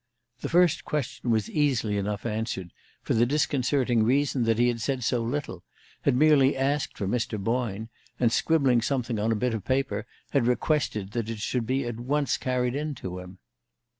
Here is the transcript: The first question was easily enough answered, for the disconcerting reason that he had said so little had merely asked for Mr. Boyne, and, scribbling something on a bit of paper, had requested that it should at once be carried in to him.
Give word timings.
The 0.39 0.49
first 0.49 0.83
question 0.83 1.29
was 1.29 1.47
easily 1.47 1.95
enough 1.95 2.25
answered, 2.25 2.73
for 3.03 3.13
the 3.13 3.23
disconcerting 3.27 4.01
reason 4.01 4.45
that 4.45 4.57
he 4.57 4.67
had 4.67 4.81
said 4.81 5.03
so 5.03 5.21
little 5.21 5.63
had 6.01 6.15
merely 6.15 6.57
asked 6.57 6.97
for 6.97 7.07
Mr. 7.07 7.37
Boyne, 7.37 7.87
and, 8.19 8.31
scribbling 8.31 8.81
something 8.81 9.19
on 9.19 9.31
a 9.31 9.35
bit 9.35 9.53
of 9.53 9.63
paper, 9.63 10.07
had 10.31 10.47
requested 10.47 11.11
that 11.11 11.29
it 11.29 11.37
should 11.37 11.69
at 11.69 11.99
once 11.99 12.39
be 12.39 12.43
carried 12.45 12.73
in 12.73 12.95
to 12.95 13.19
him. 13.19 13.37